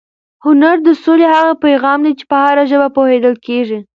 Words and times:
هنر 0.45 0.75
د 0.85 0.89
سولې 1.03 1.27
هغه 1.35 1.53
پیغام 1.65 1.99
دی 2.05 2.13
چې 2.19 2.25
په 2.31 2.37
هره 2.43 2.63
ژبه 2.71 2.87
پوهېدل 2.97 3.35
کېږي. 3.45 3.79